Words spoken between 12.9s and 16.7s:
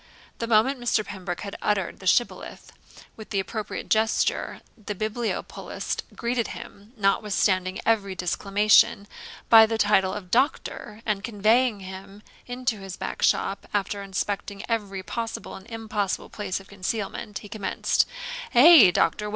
back shop, after inspecting every possible and impossible place of